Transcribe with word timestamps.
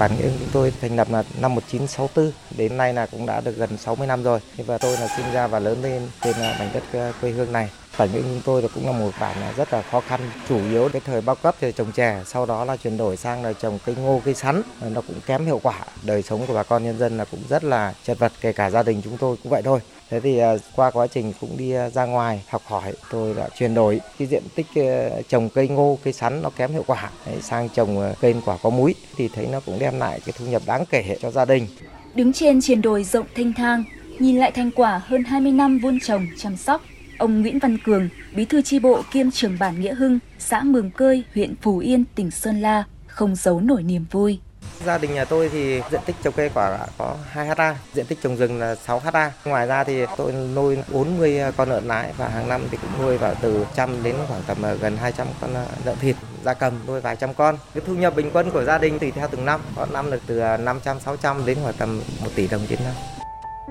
Bản 0.00 0.16
Nghĩa 0.16 0.30
chúng 0.38 0.48
tôi 0.52 0.72
thành 0.80 0.96
lập 0.96 1.08
là 1.10 1.24
năm 1.40 1.54
1964, 1.54 2.32
đến 2.56 2.76
nay 2.76 2.94
là 2.94 3.06
cũng 3.06 3.26
đã 3.26 3.40
được 3.40 3.56
gần 3.56 3.76
60 3.76 4.06
năm 4.06 4.22
rồi. 4.22 4.40
Và 4.56 4.78
tôi 4.78 4.96
là 4.96 5.08
sinh 5.16 5.32
ra 5.32 5.46
và 5.46 5.58
lớn 5.58 5.82
lên 5.82 6.08
trên 6.22 6.36
à, 6.36 6.56
mảnh 6.58 6.70
đất 6.74 6.82
à, 6.92 7.12
quê 7.20 7.30
hương 7.30 7.52
này. 7.52 7.70
Bản 7.98 8.08
Nghĩa 8.12 8.22
chúng 8.22 8.40
tôi 8.44 8.68
cũng 8.74 8.86
là 8.86 8.92
một 8.92 9.10
bản 9.20 9.36
rất 9.56 9.72
là 9.72 9.82
khó 9.82 10.00
khăn, 10.00 10.20
chủ 10.48 10.58
yếu 10.70 10.88
cái 10.92 11.02
thời 11.04 11.20
bao 11.20 11.36
cấp 11.36 11.54
thì 11.60 11.72
trồng 11.72 11.92
chè, 11.92 12.22
sau 12.26 12.46
đó 12.46 12.64
là 12.64 12.76
chuyển 12.76 12.96
đổi 12.96 13.16
sang 13.16 13.44
là 13.44 13.52
trồng 13.52 13.78
cây 13.86 13.94
ngô, 13.94 14.22
cây 14.24 14.34
sắn, 14.34 14.62
nó 14.90 15.00
cũng 15.00 15.16
kém 15.26 15.46
hiệu 15.46 15.60
quả. 15.62 15.74
Đời 16.02 16.22
sống 16.22 16.46
của 16.46 16.54
bà 16.54 16.62
con 16.62 16.84
nhân 16.84 16.98
dân 16.98 17.16
là 17.16 17.24
cũng 17.24 17.40
rất 17.48 17.64
là 17.64 17.94
chật 18.04 18.18
vật, 18.18 18.32
kể 18.40 18.52
cả 18.52 18.70
gia 18.70 18.82
đình 18.82 19.00
chúng 19.04 19.16
tôi 19.16 19.36
cũng 19.42 19.50
vậy 19.50 19.62
thôi. 19.62 19.80
Thế 20.10 20.20
thì 20.20 20.38
à, 20.38 20.52
qua 20.76 20.90
quá 20.90 21.06
trình 21.06 21.32
cũng 21.40 21.56
đi 21.56 21.72
à, 21.72 21.90
ra 21.90 22.04
ngoài 22.04 22.44
học 22.48 22.62
hỏi, 22.66 22.92
tôi 23.10 23.34
đã 23.34 23.48
chuyển 23.58 23.74
đổi 23.74 24.00
cái 24.18 24.28
diện 24.28 24.42
tích 24.54 24.66
à, 24.74 25.08
trồng 25.28 25.48
cây 25.48 25.68
ngô, 25.68 25.98
cây 26.04 26.12
sắn 26.12 26.42
nó 26.42 26.50
kém 26.50 26.72
hiệu 26.72 26.84
quả 26.86 27.10
sang 27.42 27.68
trồng 27.68 28.14
cây 28.20 28.34
quả 28.44 28.56
có 28.62 28.70
múi 28.70 28.94
thì 29.16 29.28
thấy 29.34 29.46
nó 29.52 29.60
cũng 29.60 29.78
đem 29.78 29.98
lại 29.98 30.20
cái 30.26 30.34
thu 30.38 30.46
nhập 30.46 30.62
đáng 30.66 30.84
kể 30.90 31.16
cho 31.20 31.30
gia 31.30 31.44
đình. 31.44 31.66
Đứng 32.14 32.32
trên 32.32 32.60
triền 32.60 32.82
đồi 32.82 33.04
rộng 33.04 33.26
thanh 33.36 33.52
thang, 33.52 33.84
nhìn 34.18 34.36
lại 34.36 34.50
thành 34.50 34.70
quả 34.70 35.02
hơn 35.06 35.24
20 35.24 35.52
năm 35.52 35.78
vun 35.78 35.98
trồng 36.00 36.26
chăm 36.38 36.56
sóc, 36.56 36.82
ông 37.20 37.40
Nguyễn 37.40 37.58
Văn 37.58 37.78
Cường, 37.78 38.08
bí 38.34 38.44
thư 38.44 38.62
chi 38.62 38.78
bộ 38.78 39.02
kiêm 39.12 39.30
trưởng 39.30 39.56
bản 39.58 39.80
Nghĩa 39.80 39.94
Hưng, 39.94 40.18
xã 40.38 40.62
Mường 40.62 40.90
Cơi, 40.90 41.24
huyện 41.34 41.54
Phù 41.62 41.78
Yên, 41.78 42.04
tỉnh 42.14 42.30
Sơn 42.30 42.60
La, 42.60 42.84
không 43.06 43.36
giấu 43.36 43.60
nổi 43.60 43.82
niềm 43.82 44.04
vui. 44.10 44.40
Gia 44.84 44.98
đình 44.98 45.14
nhà 45.14 45.24
tôi 45.24 45.48
thì 45.48 45.80
diện 45.90 46.00
tích 46.06 46.16
trồng 46.22 46.34
cây 46.36 46.50
quả 46.54 46.78
có 46.98 47.16
2 47.30 47.46
ha, 47.46 47.76
diện 47.94 48.06
tích 48.06 48.18
trồng 48.22 48.36
rừng 48.36 48.58
là 48.58 48.74
6 48.74 48.98
ha. 48.98 49.32
Ngoài 49.44 49.66
ra 49.66 49.84
thì 49.84 50.04
tôi 50.16 50.32
nuôi 50.54 50.78
40 50.92 51.40
con 51.56 51.68
lợn 51.68 51.88
nái 51.88 52.12
và 52.16 52.28
hàng 52.28 52.48
năm 52.48 52.62
thì 52.70 52.78
cũng 52.82 53.06
nuôi 53.06 53.18
vào 53.18 53.34
từ 53.42 53.66
trăm 53.76 54.02
đến 54.02 54.14
khoảng 54.28 54.42
tầm 54.46 54.62
ờ, 54.62 54.74
gần 54.74 54.96
200 54.96 55.26
con 55.40 55.54
ờ, 55.54 55.66
lợn 55.84 55.96
thịt 56.00 56.16
gia 56.44 56.54
cầm 56.54 56.72
nuôi 56.86 57.00
vài 57.00 57.16
trăm 57.16 57.34
con. 57.34 57.56
Cái 57.74 57.82
thu 57.86 57.94
nhập 57.94 58.16
bình 58.16 58.30
quân 58.32 58.50
của 58.50 58.64
gia 58.64 58.78
đình 58.78 58.98
tùy 58.98 59.10
theo 59.10 59.28
từng 59.30 59.44
năm, 59.44 59.60
có 59.76 59.86
năm 59.86 60.10
được 60.10 60.20
từ 60.26 60.38
ờ, 60.38 60.56
500 60.56 61.00
600 61.00 61.46
đến 61.46 61.58
khoảng 61.62 61.74
tầm 61.74 62.00
1 62.22 62.28
tỷ 62.34 62.46
đồng 62.46 62.66
trên 62.68 62.78
năm. 62.84 63.19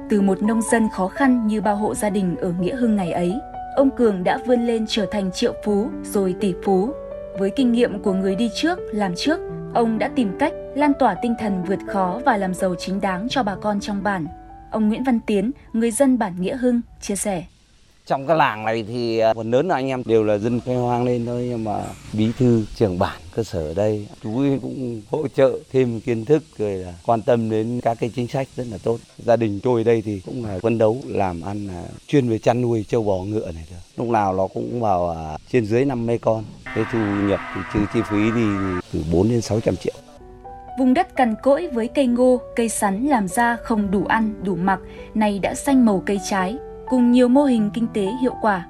Từ 0.09 0.21
một 0.21 0.43
nông 0.43 0.61
dân 0.61 0.89
khó 0.89 1.07
khăn 1.07 1.47
như 1.47 1.61
bao 1.61 1.75
hộ 1.75 1.95
gia 1.95 2.09
đình 2.09 2.35
ở 2.35 2.53
Nghĩa 2.59 2.75
Hưng 2.75 2.95
ngày 2.95 3.11
ấy, 3.11 3.33
ông 3.75 3.89
Cường 3.97 4.23
đã 4.23 4.37
vươn 4.47 4.67
lên 4.67 4.85
trở 4.87 5.05
thành 5.11 5.31
triệu 5.31 5.53
phú 5.65 5.89
rồi 6.03 6.35
tỷ 6.39 6.53
phú. 6.63 6.93
Với 7.39 7.49
kinh 7.49 7.71
nghiệm 7.71 8.01
của 8.03 8.13
người 8.13 8.35
đi 8.35 8.49
trước, 8.55 8.79
làm 8.93 9.13
trước, 9.17 9.39
ông 9.73 9.99
đã 9.99 10.09
tìm 10.15 10.37
cách 10.39 10.53
lan 10.75 10.91
tỏa 10.99 11.15
tinh 11.21 11.35
thần 11.39 11.63
vượt 11.63 11.79
khó 11.87 12.19
và 12.25 12.37
làm 12.37 12.53
giàu 12.53 12.75
chính 12.75 13.01
đáng 13.01 13.27
cho 13.29 13.43
bà 13.43 13.55
con 13.55 13.79
trong 13.79 14.03
bản. 14.03 14.27
Ông 14.71 14.89
Nguyễn 14.89 15.03
Văn 15.03 15.19
Tiến, 15.25 15.51
người 15.73 15.91
dân 15.91 16.17
bản 16.17 16.33
Nghĩa 16.39 16.57
Hưng, 16.57 16.81
chia 17.01 17.15
sẻ. 17.15 17.43
Trong 18.09 18.27
cái 18.27 18.37
làng 18.37 18.65
này 18.65 18.83
thì 18.87 19.19
à, 19.19 19.33
phần 19.33 19.51
lớn 19.51 19.67
là 19.67 19.75
anh 19.75 19.87
em 19.87 20.03
đều 20.05 20.23
là 20.23 20.37
dân 20.37 20.59
khai 20.65 20.75
hoang 20.75 21.05
lên 21.05 21.25
thôi 21.25 21.47
nhưng 21.49 21.63
mà 21.63 21.83
bí 22.13 22.31
thư 22.37 22.65
trưởng 22.75 22.99
bản 22.99 23.19
cơ 23.35 23.43
sở 23.43 23.59
ở 23.59 23.73
đây 23.73 24.07
chú 24.23 24.39
ấy 24.39 24.59
cũng 24.61 25.01
hỗ 25.11 25.27
trợ 25.27 25.59
thêm 25.71 26.01
kiến 26.01 26.25
thức 26.25 26.43
rồi 26.57 26.71
là 26.71 26.93
quan 27.05 27.21
tâm 27.21 27.49
đến 27.49 27.79
các 27.83 27.97
cái 27.99 28.11
chính 28.15 28.27
sách 28.27 28.47
rất 28.55 28.67
là 28.71 28.77
tốt. 28.83 28.99
Gia 29.17 29.35
đình 29.35 29.59
tôi 29.63 29.83
đây 29.83 30.01
thì 30.05 30.21
cũng 30.25 30.45
là 30.45 30.59
phấn 30.61 30.77
đấu 30.77 30.97
làm 31.07 31.41
ăn 31.41 31.67
là 31.67 31.83
chuyên 32.07 32.29
về 32.29 32.37
chăn 32.37 32.61
nuôi 32.61 32.85
trâu 32.87 33.03
bò 33.03 33.17
ngựa 33.17 33.51
này 33.51 33.63
thôi. 33.69 33.79
Lúc 33.97 34.07
nào 34.07 34.33
nó 34.33 34.47
cũng 34.47 34.81
vào 34.81 35.09
à, 35.09 35.37
trên 35.51 35.65
dưới 35.65 35.85
50 35.85 36.17
con. 36.17 36.43
Cái 36.75 36.83
thu 36.91 36.99
nhập 36.99 37.39
thì 37.55 37.61
trừ 37.73 37.79
chi 37.93 37.99
phí 38.09 38.31
đi 38.35 38.47
từ 38.93 39.03
4 39.13 39.29
đến 39.29 39.41
600 39.41 39.75
triệu. 39.75 39.93
Vùng 40.79 40.93
đất 40.93 41.15
cằn 41.15 41.35
cỗi 41.43 41.67
với 41.67 41.87
cây 41.87 42.07
ngô, 42.07 42.41
cây 42.55 42.69
sắn 42.69 43.05
làm 43.05 43.27
ra 43.27 43.57
không 43.63 43.91
đủ 43.91 44.05
ăn, 44.05 44.33
đủ 44.43 44.55
mặc, 44.55 44.79
nay 45.13 45.39
đã 45.39 45.55
xanh 45.55 45.85
màu 45.85 46.03
cây 46.05 46.19
trái, 46.29 46.57
cùng 46.89 47.11
nhiều 47.11 47.27
mô 47.27 47.43
hình 47.43 47.69
kinh 47.73 47.87
tế 47.93 48.07
hiệu 48.21 48.35
quả. 48.41 48.65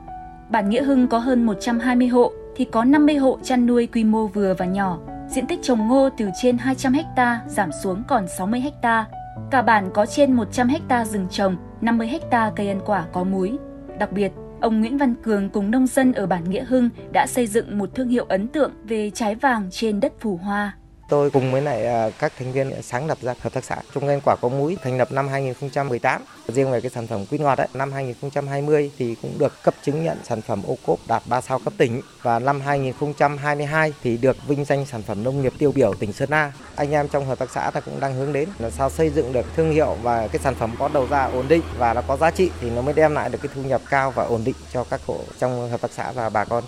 Bản 0.49 0.69
Nghĩa 0.69 0.83
Hưng 0.83 1.07
có 1.07 1.17
hơn 1.17 1.45
120 1.45 2.07
hộ 2.07 2.31
thì 2.55 2.65
có 2.65 2.83
50 2.83 3.15
hộ 3.15 3.39
chăn 3.43 3.65
nuôi 3.65 3.87
quy 3.87 4.03
mô 4.03 4.27
vừa 4.27 4.53
và 4.53 4.65
nhỏ. 4.65 4.99
Diện 5.29 5.47
tích 5.47 5.59
trồng 5.61 5.87
ngô 5.87 6.09
từ 6.17 6.29
trên 6.41 6.57
200 6.57 6.93
ha 7.17 7.41
giảm 7.47 7.69
xuống 7.83 8.03
còn 8.07 8.27
60 8.37 8.63
ha. 8.83 9.05
Cả 9.51 9.61
bản 9.61 9.89
có 9.93 10.05
trên 10.05 10.33
100 10.33 10.69
ha 10.89 11.05
rừng 11.05 11.27
trồng, 11.29 11.55
50 11.81 12.19
ha 12.31 12.51
cây 12.55 12.67
ăn 12.67 12.79
quả 12.85 13.05
có 13.13 13.23
múi. 13.23 13.57
Đặc 13.99 14.11
biệt, 14.11 14.31
ông 14.61 14.79
Nguyễn 14.79 14.97
Văn 14.97 15.15
Cường 15.23 15.49
cùng 15.49 15.71
nông 15.71 15.87
dân 15.87 16.13
ở 16.13 16.27
bản 16.27 16.49
Nghĩa 16.49 16.63
Hưng 16.63 16.89
đã 17.13 17.27
xây 17.27 17.47
dựng 17.47 17.77
một 17.77 17.89
thương 17.95 18.09
hiệu 18.09 18.25
ấn 18.29 18.47
tượng 18.47 18.71
về 18.83 19.09
trái 19.09 19.35
vàng 19.35 19.67
trên 19.71 19.99
đất 19.99 20.13
phù 20.19 20.37
hoa. 20.37 20.73
Tôi 21.09 21.29
cùng 21.29 21.51
với 21.51 21.61
lại 21.61 21.85
à, 21.85 22.09
các 22.19 22.33
thành 22.39 22.51
viên 22.51 22.81
sáng 22.81 23.07
lập 23.07 23.17
ra 23.21 23.33
hợp 23.41 23.53
tác 23.53 23.63
xã 23.63 23.77
Trung 23.93 24.07
cây 24.07 24.21
Quả 24.25 24.35
Có 24.41 24.49
Múi 24.49 24.77
thành 24.83 24.97
lập 24.97 25.11
năm 25.11 25.27
2018. 25.27 26.21
Riêng 26.47 26.71
về 26.71 26.81
cái 26.81 26.91
sản 26.91 27.07
phẩm 27.07 27.25
quýt 27.25 27.41
ngọt 27.41 27.57
ấy, 27.57 27.67
năm 27.73 27.91
2020 27.91 28.91
thì 28.97 29.15
cũng 29.21 29.31
được 29.39 29.53
cấp 29.63 29.73
chứng 29.83 30.03
nhận 30.03 30.17
sản 30.23 30.41
phẩm 30.41 30.61
ô 30.67 30.77
cốp 30.85 30.99
đạt 31.07 31.23
3 31.29 31.41
sao 31.41 31.59
cấp 31.59 31.73
tỉnh 31.77 32.01
và 32.21 32.39
năm 32.39 32.61
2022 32.61 33.93
thì 34.03 34.17
được 34.17 34.37
vinh 34.47 34.65
danh 34.65 34.85
sản 34.85 35.01
phẩm 35.01 35.23
nông 35.23 35.41
nghiệp 35.41 35.53
tiêu 35.57 35.71
biểu 35.71 35.93
tỉnh 35.93 36.13
Sơn 36.13 36.29
La. 36.29 36.51
Anh 36.75 36.91
em 36.91 37.07
trong 37.07 37.25
hợp 37.25 37.39
tác 37.39 37.49
xã 37.51 37.71
là 37.73 37.81
cũng 37.81 37.99
đang 37.99 38.15
hướng 38.15 38.33
đến 38.33 38.49
là 38.59 38.69
sao 38.69 38.89
xây 38.89 39.09
dựng 39.09 39.33
được 39.33 39.45
thương 39.55 39.71
hiệu 39.71 39.95
và 40.01 40.27
cái 40.27 40.39
sản 40.43 40.55
phẩm 40.55 40.75
có 40.79 40.89
đầu 40.93 41.07
ra 41.09 41.25
ổn 41.25 41.45
định 41.47 41.61
và 41.77 41.93
nó 41.93 42.01
có 42.01 42.17
giá 42.17 42.31
trị 42.31 42.51
thì 42.61 42.69
nó 42.69 42.81
mới 42.81 42.93
đem 42.93 43.13
lại 43.13 43.29
được 43.29 43.39
cái 43.41 43.51
thu 43.55 43.61
nhập 43.63 43.81
cao 43.89 44.11
và 44.11 44.23
ổn 44.23 44.43
định 44.43 44.55
cho 44.73 44.83
các 44.83 45.01
hộ 45.05 45.19
trong 45.39 45.69
hợp 45.69 45.81
tác 45.81 45.91
xã 45.91 46.11
và 46.11 46.29
bà 46.29 46.45
con. 46.45 46.63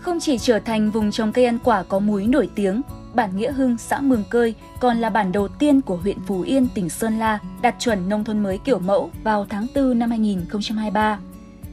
Không 0.00 0.20
chỉ 0.20 0.38
trở 0.38 0.58
thành 0.58 0.90
vùng 0.90 1.10
trồng 1.10 1.32
cây 1.32 1.44
ăn 1.44 1.58
quả 1.64 1.84
có 1.88 1.98
múi 1.98 2.26
nổi 2.26 2.48
tiếng, 2.54 2.82
bản 3.18 3.36
Nghĩa 3.36 3.52
Hưng, 3.52 3.78
xã 3.78 4.00
Mường 4.00 4.24
Cơi 4.30 4.54
còn 4.80 4.96
là 4.96 5.10
bản 5.10 5.32
đầu 5.32 5.48
tiên 5.48 5.80
của 5.80 5.96
huyện 5.96 6.16
Phú 6.26 6.40
Yên, 6.42 6.68
tỉnh 6.74 6.88
Sơn 6.88 7.18
La 7.18 7.38
đạt 7.62 7.74
chuẩn 7.78 8.08
nông 8.08 8.24
thôn 8.24 8.42
mới 8.42 8.58
kiểu 8.58 8.78
mẫu 8.78 9.10
vào 9.24 9.46
tháng 9.48 9.66
4 9.74 9.98
năm 9.98 10.10
2023. 10.10 11.18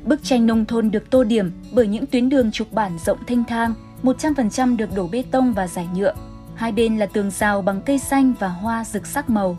Bức 0.03 0.23
tranh 0.23 0.45
nông 0.45 0.65
thôn 0.65 0.91
được 0.91 1.09
tô 1.09 1.23
điểm 1.23 1.51
bởi 1.71 1.87
những 1.87 2.05
tuyến 2.05 2.29
đường 2.29 2.51
trục 2.51 2.71
bản 2.71 2.97
rộng 3.05 3.17
thanh 3.27 3.43
thang, 3.43 3.73
100% 4.03 4.77
được 4.77 4.95
đổ 4.95 5.07
bê 5.07 5.23
tông 5.31 5.53
và 5.53 5.67
giải 5.67 5.87
nhựa. 5.95 6.13
Hai 6.55 6.71
bên 6.71 6.97
là 6.97 7.05
tường 7.05 7.31
rào 7.31 7.61
bằng 7.61 7.81
cây 7.81 7.99
xanh 7.99 8.33
và 8.39 8.47
hoa 8.47 8.83
rực 8.83 9.05
sắc 9.05 9.29
màu. 9.29 9.57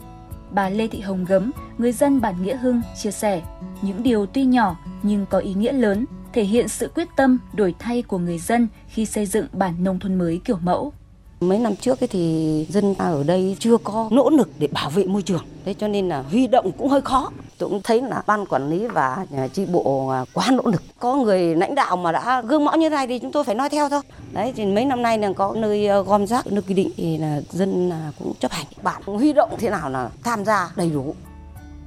Bà 0.51 0.69
Lê 0.69 0.89
Thị 0.89 1.01
Hồng 1.01 1.25
Gấm, 1.25 1.51
người 1.79 1.93
dân 1.93 2.21
bản 2.21 2.43
Nghĩa 2.43 2.57
Hưng, 2.57 2.83
chia 3.03 3.11
sẻ, 3.11 3.43
những 3.83 4.03
điều 4.03 4.27
tuy 4.27 4.45
nhỏ 4.45 4.77
nhưng 5.03 5.27
có 5.27 5.39
ý 5.39 5.55
nghĩa 5.55 5.73
lớn, 5.73 6.05
thể 6.33 6.43
hiện 6.43 6.69
sự 6.69 6.91
quyết 6.95 7.09
tâm 7.17 7.39
đổi 7.53 7.75
thay 7.79 8.03
của 8.03 8.19
người 8.19 8.39
dân 8.39 8.69
khi 8.89 9.07
xây 9.07 9.27
dựng 9.27 9.47
bản 9.53 9.85
nông 9.85 9.99
thôn 9.99 10.15
mới 10.15 10.41
kiểu 10.45 10.59
mẫu. 10.63 10.93
Mấy 11.41 11.59
năm 11.59 11.77
trước 11.77 12.03
ấy 12.03 12.09
thì 12.09 12.67
dân 12.71 12.95
ta 12.95 13.05
ở 13.05 13.23
đây 13.23 13.57
chưa 13.59 13.77
có 13.77 14.09
nỗ 14.11 14.31
lực 14.31 14.51
để 14.59 14.67
bảo 14.67 14.91
vệ 14.91 15.05
môi 15.05 15.23
trường. 15.23 15.43
Thế 15.65 15.75
cho 15.75 15.89
nên 15.89 16.09
là 16.09 16.23
huy 16.31 16.47
động 16.47 16.73
cũng 16.79 16.89
hơi 16.89 17.01
khó. 17.01 17.31
Tôi 17.59 17.69
cũng 17.69 17.81
thấy 17.85 18.03
là 18.03 18.23
ban 18.27 18.47
quản 18.47 18.71
lý 18.71 18.87
và 18.87 19.27
chi 19.53 19.67
bộ 19.73 20.09
à, 20.09 20.25
quá 20.33 20.51
nỗ 20.51 20.63
lực. 20.65 20.83
Có 20.99 21.17
người 21.17 21.57
lãnh 21.57 21.75
đạo 21.75 21.97
mà 21.97 22.13
đã 22.13 22.43
gương 22.43 22.65
mẫu 22.65 22.77
như 22.77 22.91
này 22.91 23.07
thì 23.07 23.19
chúng 23.19 23.33
tôi 23.33 23.45
phải 23.45 23.55
nói 23.55 23.69
theo 23.69 23.89
thôi. 23.89 24.01
Đấy 24.33 24.53
thì 24.57 24.67
mấy 24.67 24.85
năm 24.85 25.03
nay 25.03 25.19
là 25.19 25.33
có 25.33 25.55
nơi 25.57 25.89
à, 25.89 26.01
gom 26.01 26.27
rác 26.27 26.47
nơi 26.47 26.63
quy 26.63 26.75
định 26.75 26.91
thì 26.97 27.19
là 27.19 27.41
dân 27.51 27.91
à, 27.91 28.13
cũng 28.19 28.33
chấp 28.41 28.53
hành. 28.53 28.67
Bạn 28.83 29.03
huy 29.07 29.33
động 29.33 29.51
thế 29.59 29.71
nào 29.71 29.91
là 29.91 30.11
tham 30.23 30.45
gia 30.45 30.71
đầy 30.77 30.91
đủ. 30.91 31.15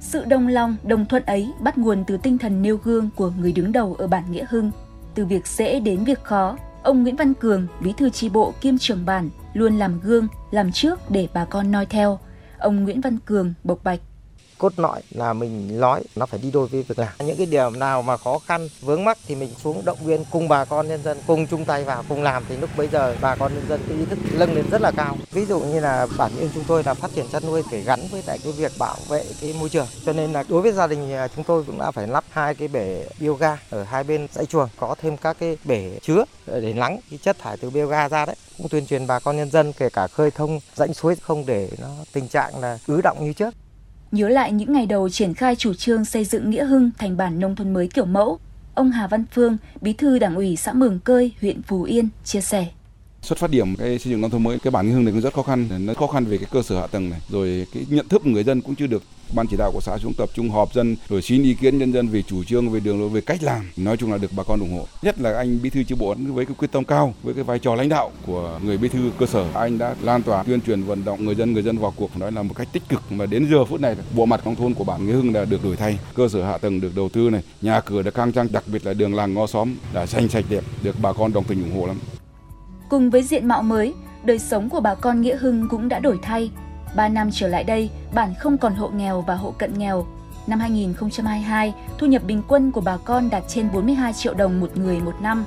Sự 0.00 0.24
đồng 0.24 0.48
lòng, 0.48 0.76
đồng 0.82 1.06
thuận 1.06 1.22
ấy 1.22 1.48
bắt 1.60 1.78
nguồn 1.78 2.04
từ 2.06 2.16
tinh 2.16 2.38
thần 2.38 2.62
nêu 2.62 2.78
gương 2.84 3.10
của 3.16 3.32
người 3.40 3.52
đứng 3.52 3.72
đầu 3.72 3.96
ở 3.98 4.06
bản 4.06 4.24
Nghĩa 4.30 4.44
Hưng. 4.48 4.70
Từ 5.14 5.24
việc 5.24 5.46
dễ 5.46 5.80
đến 5.80 6.04
việc 6.04 6.24
khó, 6.24 6.56
ông 6.82 7.02
Nguyễn 7.02 7.16
Văn 7.16 7.34
Cường, 7.34 7.66
bí 7.80 7.92
thư 7.96 8.10
chi 8.10 8.28
bộ 8.28 8.52
kiêm 8.60 8.78
trưởng 8.78 9.06
bản, 9.06 9.30
luôn 9.52 9.78
làm 9.78 10.00
gương, 10.00 10.28
làm 10.50 10.72
trước 10.72 11.10
để 11.10 11.28
bà 11.34 11.44
con 11.44 11.70
noi 11.72 11.86
theo. 11.86 12.18
Ông 12.58 12.84
Nguyễn 12.84 13.00
Văn 13.00 13.18
Cường 13.24 13.54
bộc 13.64 13.84
bạch 13.84 14.00
cốt 14.60 14.72
lõi 14.76 15.00
là 15.10 15.32
mình 15.32 15.80
nói 15.80 16.02
nó 16.16 16.26
phải 16.26 16.40
đi 16.42 16.50
đôi 16.50 16.68
với 16.68 16.82
việc 16.82 16.98
làm. 16.98 17.12
Những 17.18 17.36
cái 17.36 17.46
điểm 17.46 17.78
nào 17.78 18.02
mà 18.02 18.16
khó 18.16 18.38
khăn, 18.38 18.68
vướng 18.80 19.04
mắc 19.04 19.18
thì 19.26 19.34
mình 19.34 19.50
xuống 19.64 19.84
động 19.84 19.98
viên 20.04 20.24
cùng 20.30 20.48
bà 20.48 20.64
con 20.64 20.88
nhân 20.88 21.02
dân, 21.02 21.18
cùng 21.26 21.46
chung 21.46 21.64
tay 21.64 21.84
vào, 21.84 22.04
cùng 22.08 22.22
làm 22.22 22.44
thì 22.48 22.56
lúc 22.56 22.70
bây 22.76 22.88
giờ 22.88 23.16
bà 23.20 23.36
con 23.36 23.54
nhân 23.54 23.64
dân 23.68 23.80
cái 23.88 23.98
ý 23.98 24.04
thức 24.04 24.18
nâng 24.32 24.54
lên 24.54 24.64
rất 24.70 24.80
là 24.80 24.90
cao. 24.96 25.16
Ví 25.30 25.44
dụ 25.44 25.60
như 25.60 25.80
là 25.80 26.06
bản 26.18 26.32
thân 26.38 26.50
chúng 26.54 26.64
tôi 26.64 26.82
là 26.84 26.94
phát 26.94 27.10
triển 27.14 27.26
chăn 27.32 27.46
nuôi 27.46 27.62
phải 27.70 27.80
gắn 27.80 28.00
với 28.10 28.22
lại 28.26 28.38
cái 28.44 28.52
việc 28.52 28.72
bảo 28.78 28.96
vệ 29.08 29.24
cái 29.40 29.54
môi 29.60 29.68
trường. 29.68 29.86
Cho 30.06 30.12
nên 30.12 30.32
là 30.32 30.44
đối 30.48 30.62
với 30.62 30.72
gia 30.72 30.86
đình 30.86 31.12
à, 31.12 31.28
chúng 31.36 31.44
tôi 31.44 31.64
cũng 31.66 31.78
đã 31.78 31.90
phải 31.90 32.06
lắp 32.06 32.24
hai 32.30 32.54
cái 32.54 32.68
bể 32.68 33.06
bioga 33.20 33.58
ở 33.70 33.82
hai 33.82 34.04
bên 34.04 34.26
dãy 34.32 34.46
chuồng, 34.46 34.68
có 34.76 34.94
thêm 35.02 35.16
các 35.16 35.36
cái 35.40 35.56
bể 35.64 35.98
chứa 36.02 36.24
để 36.46 36.72
lắng 36.72 36.98
cái 37.10 37.18
chất 37.22 37.38
thải 37.38 37.56
từ 37.56 37.70
bioga 37.70 38.08
ra 38.08 38.26
đấy. 38.26 38.36
Cũng 38.58 38.68
tuyên 38.68 38.86
truyền 38.86 39.06
bà 39.06 39.18
con 39.18 39.36
nhân 39.36 39.50
dân 39.50 39.72
kể 39.72 39.88
cả 39.90 40.06
khơi 40.06 40.30
thông, 40.30 40.60
rãnh 40.74 40.94
suối 40.94 41.16
không 41.16 41.46
để 41.46 41.70
nó, 41.78 41.88
tình 42.12 42.28
trạng 42.28 42.60
là 42.60 42.78
ứ 42.86 43.00
động 43.00 43.16
như 43.20 43.32
trước. 43.32 43.54
Nhớ 44.12 44.28
lại 44.28 44.52
những 44.52 44.72
ngày 44.72 44.86
đầu 44.86 45.08
triển 45.08 45.34
khai 45.34 45.56
chủ 45.56 45.74
trương 45.74 46.04
xây 46.04 46.24
dựng 46.24 46.50
Nghĩa 46.50 46.64
Hưng 46.64 46.90
thành 46.98 47.16
bản 47.16 47.40
nông 47.40 47.56
thôn 47.56 47.72
mới 47.72 47.88
kiểu 47.88 48.04
mẫu, 48.04 48.38
ông 48.74 48.90
Hà 48.90 49.06
Văn 49.06 49.24
Phương, 49.32 49.56
bí 49.80 49.92
thư 49.92 50.18
đảng 50.18 50.34
ủy 50.34 50.56
xã 50.56 50.72
Mường 50.72 50.98
Cơi, 51.04 51.32
huyện 51.40 51.62
Phú 51.62 51.82
Yên, 51.82 52.08
chia 52.24 52.40
sẻ. 52.40 52.66
Xuất 53.22 53.38
phát 53.38 53.50
điểm 53.50 53.76
cái 53.76 53.98
xây 53.98 54.10
dựng 54.10 54.20
nông 54.20 54.30
thôn 54.30 54.42
mới 54.42 54.58
cái 54.58 54.70
bản 54.70 54.86
Nghĩa 54.86 54.92
Hưng 54.92 55.04
này 55.04 55.12
cũng 55.12 55.20
rất 55.20 55.34
khó 55.34 55.42
khăn, 55.42 55.68
nó 55.86 55.94
khó 55.94 56.06
khăn 56.06 56.24
về 56.24 56.38
cái 56.38 56.48
cơ 56.52 56.62
sở 56.62 56.80
hạ 56.80 56.86
tầng 56.86 57.10
này, 57.10 57.20
rồi 57.28 57.66
cái 57.74 57.86
nhận 57.88 58.08
thức 58.08 58.22
của 58.24 58.30
người 58.30 58.44
dân 58.44 58.60
cũng 58.60 58.74
chưa 58.74 58.86
được 58.86 59.02
ban 59.34 59.46
chỉ 59.46 59.56
đạo 59.56 59.70
của 59.72 59.80
xã 59.80 59.98
xuống 59.98 60.12
tập 60.18 60.28
trung 60.34 60.50
họp 60.50 60.74
dân 60.74 60.96
rồi 61.08 61.22
xin 61.22 61.42
ý 61.42 61.54
kiến 61.54 61.78
nhân 61.78 61.92
dân 61.92 62.08
về 62.08 62.22
chủ 62.22 62.44
trương 62.44 62.70
về 62.70 62.80
đường 62.80 63.00
lối 63.00 63.08
về 63.08 63.20
cách 63.20 63.42
làm. 63.42 63.70
Nói 63.76 63.96
chung 63.96 64.12
là 64.12 64.18
được 64.18 64.30
bà 64.36 64.42
con 64.42 64.60
ủng 64.60 64.72
hộ. 64.72 64.86
Nhất 65.02 65.20
là 65.20 65.36
anh 65.36 65.62
bí 65.62 65.70
thư 65.70 65.82
chi 65.82 65.94
bộ 65.98 66.14
với 66.14 66.46
cái 66.46 66.54
quyết 66.58 66.72
tâm 66.72 66.84
cao 66.84 67.14
với 67.22 67.34
cái 67.34 67.44
vai 67.44 67.58
trò 67.58 67.74
lãnh 67.74 67.88
đạo 67.88 68.10
của 68.26 68.60
người 68.64 68.78
bí 68.78 68.88
thư 68.88 69.10
cơ 69.18 69.26
sở. 69.26 69.46
Anh 69.54 69.78
đã 69.78 69.94
lan 70.02 70.22
tỏa 70.22 70.42
tuyên 70.42 70.60
truyền 70.60 70.82
vận 70.82 71.04
động 71.04 71.24
người 71.24 71.34
dân 71.34 71.52
người 71.52 71.62
dân 71.62 71.78
vào 71.78 71.92
cuộc 71.96 72.16
nói 72.18 72.32
là 72.32 72.42
một 72.42 72.54
cách 72.56 72.68
tích 72.72 72.82
cực. 72.88 73.12
Mà 73.12 73.26
đến 73.26 73.48
giờ 73.50 73.64
phút 73.64 73.80
này 73.80 73.96
bộ 74.14 74.26
mặt 74.26 74.40
nông 74.44 74.56
thôn 74.56 74.74
của 74.74 74.84
bản 74.84 75.06
nghĩa 75.06 75.12
hưng 75.12 75.32
đã 75.32 75.44
được 75.44 75.64
đổi 75.64 75.76
thay 75.76 75.98
cơ 76.14 76.28
sở 76.28 76.44
hạ 76.44 76.58
tầng 76.58 76.80
được 76.80 76.96
đầu 76.96 77.08
tư 77.08 77.30
này 77.30 77.42
nhà 77.62 77.80
cửa 77.80 78.02
đã 78.02 78.10
khang 78.10 78.32
trang 78.32 78.48
đặc 78.52 78.64
biệt 78.66 78.86
là 78.86 78.94
đường 78.94 79.14
làng 79.14 79.34
ngõ 79.34 79.46
xóm 79.46 79.74
đã 79.92 80.06
xanh 80.06 80.28
sạch 80.28 80.44
đẹp 80.48 80.64
được 80.82 80.96
bà 81.02 81.12
con 81.12 81.32
đồng 81.32 81.44
tình 81.44 81.62
ủng 81.62 81.80
hộ 81.80 81.86
lắm 81.86 81.96
cùng 82.90 83.10
với 83.10 83.22
diện 83.22 83.48
mạo 83.48 83.62
mới 83.62 83.94
đời 84.24 84.38
sống 84.38 84.68
của 84.68 84.80
bà 84.80 84.94
con 84.94 85.20
nghĩa 85.20 85.36
hưng 85.36 85.68
cũng 85.68 85.88
đã 85.88 85.98
đổi 85.98 86.18
thay 86.22 86.50
3 86.96 87.08
năm 87.08 87.30
trở 87.32 87.48
lại 87.48 87.64
đây, 87.64 87.90
bản 88.14 88.34
không 88.34 88.58
còn 88.58 88.74
hộ 88.74 88.88
nghèo 88.88 89.20
và 89.20 89.34
hộ 89.34 89.50
cận 89.50 89.78
nghèo. 89.78 90.06
Năm 90.46 90.60
2022, 90.60 91.74
thu 91.98 92.06
nhập 92.06 92.22
bình 92.26 92.42
quân 92.48 92.72
của 92.72 92.80
bà 92.80 92.96
con 92.96 93.30
đạt 93.30 93.42
trên 93.48 93.68
42 93.72 94.12
triệu 94.12 94.34
đồng 94.34 94.60
một 94.60 94.76
người 94.76 95.00
một 95.00 95.14
năm. 95.20 95.44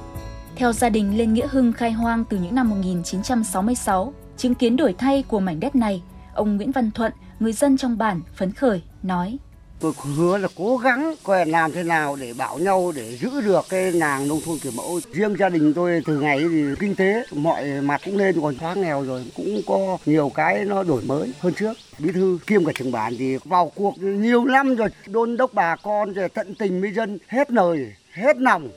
Theo 0.56 0.74
gia 0.74 0.90
đình 0.90 1.18
lên 1.18 1.34
Nghĩa 1.34 1.48
Hưng 1.48 1.74
khai 1.74 1.92
hoang 1.92 2.26
từ 2.26 2.38
những 2.38 2.56
năm 2.56 2.70
1966, 2.70 4.14
chứng 4.38 4.56
kiến 4.56 4.76
đổi 4.76 4.96
thay 4.98 5.24
của 5.24 5.40
mảnh 5.40 5.60
đất 5.60 5.76
này, 5.76 6.04
ông 6.34 6.56
Nguyễn 6.56 6.72
Văn 6.72 6.92
Thuận, 6.92 7.12
người 7.40 7.54
dân 7.54 7.78
trong 7.78 7.98
bản 7.98 8.22
phấn 8.36 8.52
khởi 8.52 8.82
nói: 9.04 9.38
tôi 9.84 9.94
hứa 10.18 10.38
là 10.38 10.48
cố 10.58 10.78
gắng 10.78 11.16
coi 11.24 11.46
làm 11.46 11.72
thế 11.72 11.84
nào 11.84 12.16
để 12.22 12.34
bảo 12.38 12.60
nhau 12.60 12.94
để 12.96 13.18
giữ 13.18 13.42
được 13.42 13.66
cái 13.70 13.92
làng 13.92 14.28
nông 14.28 14.40
thôn 14.46 14.58
kiểu 14.58 14.72
mẫu. 14.76 15.00
Riêng 15.12 15.36
gia 15.40 15.50
đình 15.50 15.74
tôi 15.74 16.02
từ 16.06 16.20
ngày 16.20 16.40
thì 16.52 16.64
kinh 16.80 16.96
tế 16.96 17.24
mọi 17.36 17.66
mặt 17.82 18.02
cũng 18.06 18.18
lên 18.18 18.42
còn 18.42 18.56
thoát 18.56 18.78
nghèo 18.78 19.04
rồi 19.04 19.26
cũng 19.36 19.62
có 19.68 19.98
nhiều 20.06 20.32
cái 20.36 20.66
nó 20.66 20.84
đổi 20.84 21.02
mới 21.02 21.34
hơn 21.40 21.54
trước. 21.54 21.74
Bí 22.00 22.12
thư 22.12 22.38
kiêm 22.48 22.66
cả 22.66 22.72
trưởng 22.76 22.92
bản 22.92 23.14
thì 23.20 23.38
vào 23.46 23.72
cuộc 23.76 23.94
nhiều 23.98 24.46
năm 24.46 24.76
rồi 24.76 24.90
đôn 25.08 25.38
đốc 25.38 25.54
bà 25.54 25.76
con 25.76 26.14
rồi 26.14 26.30
tận 26.30 26.56
tình 26.56 26.82
với 26.82 26.92
dân 26.92 27.18
hết 27.28 27.52
lời 27.52 27.94
hết 28.14 28.38
lòng. 28.38 28.70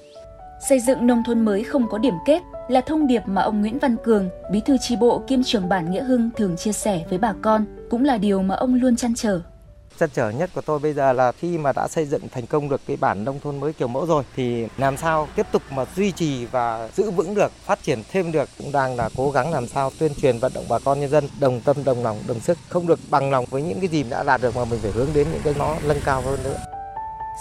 Xây 0.68 0.80
dựng 0.80 1.06
nông 1.06 1.22
thôn 1.26 1.44
mới 1.44 1.64
không 1.64 1.88
có 1.90 1.98
điểm 1.98 2.14
kết 2.26 2.42
là 2.68 2.80
thông 2.80 3.06
điệp 3.06 3.22
mà 3.26 3.42
ông 3.42 3.60
Nguyễn 3.60 3.78
Văn 3.78 3.96
Cường, 4.04 4.28
bí 4.52 4.60
thư 4.66 4.76
tri 4.80 4.96
bộ 4.96 5.22
kiêm 5.26 5.42
trưởng 5.42 5.68
bản 5.68 5.90
Nghĩa 5.90 6.04
Hưng 6.04 6.30
thường 6.36 6.56
chia 6.56 6.72
sẻ 6.72 7.04
với 7.08 7.18
bà 7.18 7.34
con, 7.42 7.64
cũng 7.90 8.04
là 8.04 8.18
điều 8.18 8.42
mà 8.42 8.54
ông 8.54 8.74
luôn 8.74 8.96
chăn 8.96 9.14
trở 9.14 9.40
chăn 9.98 10.08
trở 10.14 10.30
nhất 10.30 10.50
của 10.54 10.60
tôi 10.60 10.78
bây 10.78 10.92
giờ 10.92 11.12
là 11.12 11.32
khi 11.32 11.58
mà 11.58 11.72
đã 11.72 11.88
xây 11.88 12.04
dựng 12.06 12.22
thành 12.28 12.46
công 12.46 12.68
được 12.68 12.80
cái 12.86 12.96
bản 12.96 13.24
nông 13.24 13.40
thôn 13.40 13.60
mới 13.60 13.72
kiểu 13.72 13.88
mẫu 13.88 14.06
rồi 14.06 14.24
thì 14.36 14.66
làm 14.78 14.96
sao 14.96 15.28
tiếp 15.36 15.46
tục 15.52 15.62
mà 15.70 15.84
duy 15.96 16.12
trì 16.12 16.46
và 16.46 16.88
giữ 16.96 17.10
vững 17.10 17.34
được, 17.34 17.52
phát 17.52 17.82
triển 17.82 18.02
thêm 18.10 18.32
được 18.32 18.48
cũng 18.58 18.72
đang 18.72 18.96
là 18.96 19.08
cố 19.16 19.30
gắng 19.30 19.52
làm 19.52 19.66
sao 19.66 19.90
tuyên 19.98 20.12
truyền 20.14 20.38
vận 20.38 20.52
động 20.54 20.64
bà 20.68 20.78
con 20.78 21.00
nhân 21.00 21.10
dân 21.10 21.24
đồng 21.40 21.60
tâm 21.60 21.76
đồng 21.84 22.02
lòng 22.02 22.18
đồng 22.28 22.40
sức 22.40 22.58
không 22.68 22.86
được 22.86 22.98
bằng 23.10 23.30
lòng 23.30 23.44
với 23.50 23.62
những 23.62 23.80
cái 23.80 23.88
gì 23.88 24.02
đã 24.10 24.22
đạt 24.22 24.42
được 24.42 24.56
mà 24.56 24.64
mình 24.64 24.80
phải 24.82 24.90
hướng 24.90 25.08
đến 25.14 25.26
những 25.32 25.42
cái 25.44 25.54
nó 25.58 25.76
nâng 25.88 26.00
cao 26.04 26.20
hơn 26.20 26.38
nữa. 26.44 26.56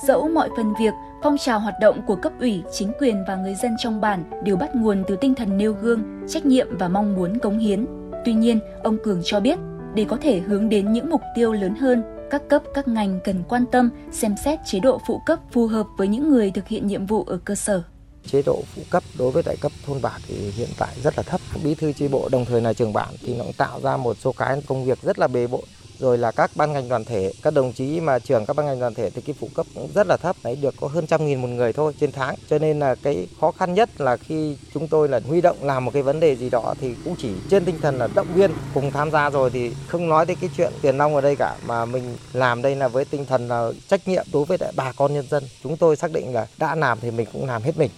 Dẫu 0.07 0.29
mọi 0.29 0.49
phần 0.57 0.73
việc, 0.79 0.93
phong 1.23 1.37
trào 1.37 1.59
hoạt 1.59 1.75
động 1.81 2.01
của 2.07 2.15
cấp 2.15 2.31
ủy, 2.39 2.63
chính 2.71 2.91
quyền 2.99 3.23
và 3.27 3.35
người 3.35 3.55
dân 3.55 3.75
trong 3.79 4.01
bản 4.01 4.23
đều 4.43 4.55
bắt 4.55 4.75
nguồn 4.75 5.03
từ 5.07 5.15
tinh 5.15 5.35
thần 5.35 5.57
nêu 5.57 5.73
gương, 5.73 6.03
trách 6.27 6.45
nhiệm 6.45 6.77
và 6.77 6.87
mong 6.87 7.15
muốn 7.15 7.39
cống 7.39 7.57
hiến. 7.57 7.85
Tuy 8.25 8.33
nhiên, 8.33 8.59
ông 8.83 8.97
Cường 9.03 9.21
cho 9.23 9.39
biết, 9.39 9.59
để 9.93 10.05
có 10.09 10.17
thể 10.21 10.39
hướng 10.39 10.69
đến 10.69 10.93
những 10.93 11.09
mục 11.09 11.21
tiêu 11.35 11.53
lớn 11.53 11.75
hơn, 11.75 12.03
các 12.31 12.41
cấp, 12.49 12.63
các 12.73 12.87
ngành 12.87 13.19
cần 13.23 13.43
quan 13.49 13.65
tâm, 13.71 13.89
xem 14.11 14.35
xét 14.43 14.59
chế 14.65 14.79
độ 14.79 15.01
phụ 15.07 15.21
cấp 15.25 15.39
phù 15.51 15.67
hợp 15.67 15.87
với 15.97 16.07
những 16.07 16.29
người 16.29 16.51
thực 16.51 16.67
hiện 16.67 16.87
nhiệm 16.87 17.05
vụ 17.05 17.23
ở 17.23 17.39
cơ 17.45 17.55
sở 17.55 17.83
chế 18.27 18.41
độ 18.41 18.63
phụ 18.75 18.81
cấp 18.89 19.03
đối 19.17 19.31
với 19.31 19.43
đại 19.45 19.57
cấp 19.61 19.71
thôn 19.85 20.01
bản 20.01 20.21
thì 20.27 20.35
hiện 20.35 20.69
tại 20.77 20.95
rất 21.03 21.17
là 21.17 21.23
thấp. 21.23 21.41
Bí 21.63 21.75
thư 21.75 21.91
chi 21.91 22.07
bộ 22.07 22.29
đồng 22.31 22.45
thời 22.45 22.61
là 22.61 22.73
trưởng 22.73 22.93
bản 22.93 23.09
thì 23.21 23.37
nó 23.37 23.43
cũng 23.43 23.53
tạo 23.53 23.81
ra 23.81 23.97
một 23.97 24.17
số 24.19 24.31
cái 24.31 24.61
công 24.67 24.85
việc 24.85 25.01
rất 25.01 25.19
là 25.19 25.27
bề 25.27 25.47
bộn 25.47 25.63
rồi 25.99 26.17
là 26.17 26.31
các 26.31 26.51
ban 26.55 26.73
ngành 26.73 26.89
đoàn 26.89 27.05
thể, 27.05 27.31
các 27.41 27.53
đồng 27.53 27.73
chí 27.73 27.99
mà 27.99 28.19
trưởng 28.19 28.45
các 28.45 28.55
ban 28.55 28.65
ngành 28.65 28.79
đoàn 28.79 28.93
thể 28.93 29.09
thì 29.09 29.21
cái 29.21 29.35
phụ 29.39 29.49
cấp 29.55 29.65
cũng 29.75 29.89
rất 29.95 30.07
là 30.07 30.17
thấp, 30.17 30.35
đấy, 30.43 30.55
được 30.61 30.75
có 30.81 30.87
hơn 30.87 31.07
trăm 31.07 31.25
nghìn 31.25 31.41
một 31.41 31.47
người 31.47 31.73
thôi 31.73 31.93
trên 31.99 32.11
tháng. 32.11 32.35
Cho 32.49 32.59
nên 32.59 32.79
là 32.79 32.95
cái 32.95 33.27
khó 33.41 33.51
khăn 33.51 33.73
nhất 33.73 33.89
là 34.01 34.17
khi 34.17 34.57
chúng 34.73 34.87
tôi 34.87 35.09
là 35.09 35.21
huy 35.27 35.41
động 35.41 35.57
làm 35.61 35.85
một 35.85 35.91
cái 35.93 36.03
vấn 36.03 36.19
đề 36.19 36.35
gì 36.35 36.49
đó 36.49 36.73
thì 36.81 36.95
cũng 37.05 37.15
chỉ 37.17 37.29
trên 37.49 37.65
tinh 37.65 37.79
thần 37.81 37.97
là 37.97 38.07
động 38.15 38.27
viên, 38.35 38.51
cùng 38.73 38.91
tham 38.91 39.11
gia 39.11 39.29
rồi 39.29 39.49
thì 39.49 39.71
không 39.87 40.09
nói 40.09 40.25
tới 40.25 40.35
cái 40.41 40.49
chuyện 40.57 40.73
tiền 40.81 40.97
nong 40.97 41.15
ở 41.15 41.21
đây 41.21 41.35
cả, 41.35 41.55
mà 41.65 41.85
mình 41.85 42.17
làm 42.33 42.61
đây 42.61 42.75
là 42.75 42.87
với 42.87 43.05
tinh 43.05 43.25
thần 43.25 43.47
là 43.47 43.71
trách 43.87 44.07
nhiệm 44.07 44.25
đối 44.33 44.45
với 44.45 44.57
bà 44.75 44.91
con 44.91 45.13
nhân 45.13 45.27
dân. 45.29 45.43
Chúng 45.63 45.77
tôi 45.77 45.95
xác 45.95 46.11
định 46.11 46.33
là 46.33 46.47
đã 46.57 46.75
làm 46.75 46.99
thì 47.01 47.11
mình 47.11 47.27
cũng 47.33 47.45
làm 47.45 47.61
hết 47.61 47.77
mình 47.77 47.89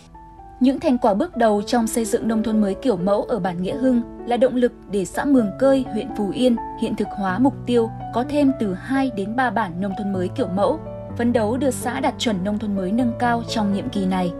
những 0.59 0.79
thành 0.79 0.97
quả 0.97 1.13
bước 1.13 1.37
đầu 1.37 1.61
trong 1.61 1.87
xây 1.87 2.05
dựng 2.05 2.27
nông 2.27 2.43
thôn 2.43 2.61
mới 2.61 2.73
kiểu 2.73 2.97
mẫu 2.97 3.23
ở 3.23 3.39
bản 3.39 3.61
Nghĩa 3.63 3.77
Hưng 3.77 4.01
là 4.27 4.37
động 4.37 4.55
lực 4.55 4.71
để 4.91 5.05
xã 5.05 5.25
Mường 5.25 5.51
Cơi, 5.59 5.85
huyện 5.93 6.07
Phù 6.17 6.31
Yên 6.31 6.55
hiện 6.81 6.95
thực 6.95 7.07
hóa 7.17 7.39
mục 7.39 7.53
tiêu 7.65 7.89
có 8.13 8.23
thêm 8.29 8.51
từ 8.59 8.73
2 8.73 9.11
đến 9.15 9.35
3 9.35 9.49
bản 9.49 9.81
nông 9.81 9.93
thôn 9.97 10.13
mới 10.13 10.27
kiểu 10.27 10.47
mẫu, 10.47 10.79
phấn 11.17 11.33
đấu 11.33 11.57
đưa 11.57 11.71
xã 11.71 11.99
đạt 11.99 12.13
chuẩn 12.19 12.43
nông 12.43 12.59
thôn 12.59 12.75
mới 12.75 12.91
nâng 12.91 13.13
cao 13.19 13.43
trong 13.49 13.73
nhiệm 13.73 13.89
kỳ 13.89 14.05
này. 14.05 14.31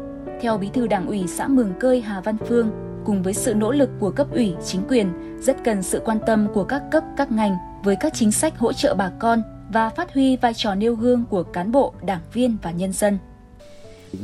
Theo 0.42 0.58
Bí 0.58 0.70
thư 0.74 0.88
Đảng 0.88 1.08
ủy 1.08 1.28
xã 1.28 1.48
Mường 1.48 1.74
Cơi 1.80 2.02
Hà 2.02 2.22
Văn 2.22 2.38
Phương, 2.48 2.72
cùng 3.06 3.24
với 3.24 3.34
sự 3.34 3.54
nỗ 3.54 3.72
lực 3.72 3.90
của 4.00 4.12
cấp 4.12 4.28
ủy, 4.32 4.56
chính 4.66 4.82
quyền, 4.90 5.08
rất 5.40 5.58
cần 5.64 5.84
sự 5.84 6.02
quan 6.06 6.18
tâm 6.26 6.48
của 6.54 6.64
các 6.64 6.84
cấp, 6.92 7.04
các 7.18 7.32
ngành 7.32 7.58
với 7.84 7.96
các 7.96 8.14
chính 8.14 8.32
sách 8.32 8.58
hỗ 8.58 8.74
trợ 8.74 8.96
bà 8.96 9.12
con 9.20 9.42
và 9.74 9.90
phát 9.90 10.14
huy 10.14 10.38
vai 10.38 10.54
trò 10.54 10.76
nêu 10.76 10.96
gương 10.96 11.24
của 11.30 11.44
cán 11.44 11.72
bộ, 11.72 11.94
đảng 12.06 12.22
viên 12.34 12.58
và 12.62 12.72
nhân 12.72 12.94
dân 12.94 13.18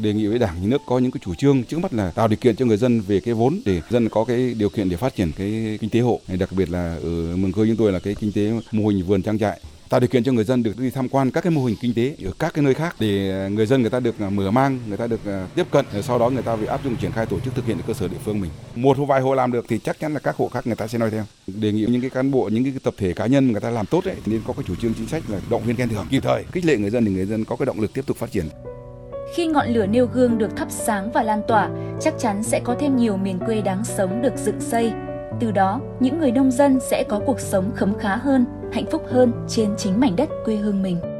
đề 0.01 0.13
nghị 0.13 0.27
với 0.27 0.39
đảng 0.39 0.61
nhà 0.61 0.67
nước 0.67 0.81
có 0.87 0.99
những 0.99 1.11
cái 1.11 1.21
chủ 1.25 1.35
trương 1.35 1.63
trước 1.63 1.79
mắt 1.79 1.93
là 1.93 2.11
tạo 2.11 2.27
điều 2.27 2.37
kiện 2.37 2.55
cho 2.55 2.65
người 2.65 2.77
dân 2.77 3.01
về 3.01 3.19
cái 3.19 3.33
vốn 3.33 3.61
để 3.65 3.81
dân 3.89 4.09
có 4.09 4.25
cái 4.25 4.53
điều 4.57 4.69
kiện 4.69 4.89
để 4.89 4.97
phát 4.97 5.15
triển 5.15 5.31
cái 5.37 5.77
kinh 5.81 5.89
tế 5.89 5.99
hộ 5.99 6.19
đặc 6.39 6.49
biệt 6.51 6.69
là 6.69 6.97
ở 7.03 7.35
mường 7.35 7.51
khơi 7.51 7.67
chúng 7.67 7.77
tôi 7.77 7.91
là 7.91 7.99
cái 7.99 8.15
kinh 8.15 8.31
tế 8.31 8.51
mô 8.71 8.87
hình 8.87 9.05
vườn 9.05 9.21
trang 9.21 9.39
trại 9.39 9.59
tạo 9.93 9.99
điều 9.99 10.07
kiện 10.07 10.23
cho 10.23 10.31
người 10.31 10.43
dân 10.43 10.63
được 10.63 10.79
đi 10.79 10.89
tham 10.89 11.09
quan 11.09 11.31
các 11.31 11.41
cái 11.41 11.51
mô 11.51 11.65
hình 11.65 11.75
kinh 11.81 11.93
tế 11.93 12.15
ở 12.25 12.31
các 12.39 12.53
cái 12.53 12.63
nơi 12.63 12.73
khác 12.73 12.95
để 12.99 13.33
người 13.51 13.65
dân 13.65 13.81
người 13.81 13.89
ta 13.89 13.99
được 13.99 14.19
à, 14.19 14.29
mở 14.29 14.51
mang, 14.51 14.79
người 14.87 14.97
ta 14.97 15.07
được 15.07 15.25
à, 15.25 15.47
tiếp 15.55 15.67
cận, 15.71 15.85
sau 16.03 16.19
đó 16.19 16.29
người 16.29 16.43
ta 16.43 16.55
bị 16.55 16.65
áp 16.65 16.83
dụng 16.83 16.95
triển 16.95 17.11
khai 17.11 17.25
tổ 17.25 17.39
chức 17.39 17.55
thực 17.55 17.65
hiện 17.65 17.77
ở 17.77 17.83
cơ 17.87 17.93
sở 17.93 18.07
địa 18.07 18.17
phương 18.25 18.41
mình. 18.41 18.51
Một 18.75 18.97
vài 19.07 19.21
hộ 19.21 19.33
làm 19.33 19.51
được 19.51 19.65
thì 19.69 19.79
chắc 19.79 19.99
chắn 19.99 20.13
là 20.13 20.19
các 20.19 20.35
hộ 20.35 20.49
khác 20.53 20.67
người 20.67 20.75
ta 20.75 20.87
sẽ 20.87 20.97
nói 20.97 21.11
theo. 21.11 21.23
Đề 21.47 21.71
nghị 21.71 21.85
những 21.85 22.01
cái 22.01 22.09
cán 22.09 22.31
bộ, 22.31 22.49
những 22.53 22.63
cái 22.63 22.73
tập 22.83 22.93
thể 22.97 23.13
cá 23.13 23.25
nhân 23.25 23.51
người 23.51 23.61
ta 23.61 23.69
làm 23.69 23.85
tốt 23.85 24.03
ấy, 24.05 24.15
nên 24.25 24.41
có 24.47 24.53
cái 24.53 24.63
chủ 24.67 24.75
trương 24.75 24.93
chính 24.93 25.07
sách 25.07 25.23
là 25.27 25.39
động 25.49 25.63
viên 25.65 25.75
khen 25.75 25.89
thưởng 25.89 26.05
kịp 26.09 26.23
thời, 26.23 26.43
khích 26.51 26.65
lệ 26.65 26.77
người 26.77 26.89
dân 26.89 27.05
thì 27.05 27.11
người 27.11 27.25
dân 27.25 27.45
có 27.45 27.55
cái 27.55 27.65
động 27.65 27.81
lực 27.81 27.93
tiếp 27.93 28.05
tục 28.05 28.17
phát 28.17 28.31
triển. 28.31 28.45
Khi 29.33 29.47
ngọn 29.47 29.67
lửa 29.67 29.85
nêu 29.85 30.05
gương 30.05 30.37
được 30.37 30.55
thắp 30.55 30.67
sáng 30.71 31.11
và 31.11 31.23
lan 31.23 31.41
tỏa, 31.47 31.69
chắc 31.99 32.13
chắn 32.17 32.43
sẽ 32.43 32.59
có 32.63 32.75
thêm 32.79 32.95
nhiều 32.95 33.17
miền 33.17 33.39
quê 33.45 33.61
đáng 33.61 33.83
sống 33.83 34.21
được 34.21 34.33
dựng 34.37 34.59
xây. 34.59 34.91
Từ 35.39 35.51
đó, 35.51 35.81
những 35.99 36.19
người 36.19 36.31
nông 36.31 36.51
dân 36.51 36.79
sẽ 36.79 37.03
có 37.03 37.19
cuộc 37.25 37.39
sống 37.39 37.71
khấm 37.75 37.93
khá 37.99 38.15
hơn, 38.15 38.45
hạnh 38.71 38.85
phúc 38.85 39.03
hơn 39.11 39.31
trên 39.47 39.69
chính 39.77 39.99
mảnh 39.99 40.15
đất 40.15 40.29
quê 40.45 40.55
hương 40.55 40.81
mình. 40.81 41.12